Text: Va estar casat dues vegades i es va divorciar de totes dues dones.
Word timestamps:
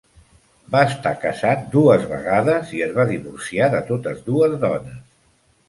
Va 0.75 0.79
estar 0.91 1.11
casat 1.25 1.67
dues 1.75 2.07
vegades 2.15 2.73
i 2.79 2.83
es 2.87 2.97
va 2.97 3.07
divorciar 3.13 3.71
de 3.77 3.85
totes 3.93 4.27
dues 4.33 4.59
dones. 4.69 5.01